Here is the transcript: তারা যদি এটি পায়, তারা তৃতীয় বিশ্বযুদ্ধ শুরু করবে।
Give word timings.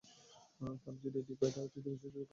তারা 0.59 0.97
যদি 1.03 1.17
এটি 1.21 1.33
পায়, 1.39 1.51
তারা 1.55 1.67
তৃতীয় 1.67 1.93
বিশ্বযুদ্ধ 1.93 2.03
শুরু 2.03 2.17
করবে। 2.17 2.29